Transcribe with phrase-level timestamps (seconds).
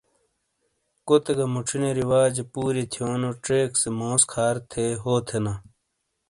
[1.07, 5.53] کوتے گہ موچھینے رواجے پورئیے تھیونو چیک سے موس کھار تھے ہو تھینا۔